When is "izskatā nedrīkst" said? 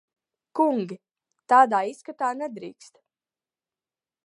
1.91-3.01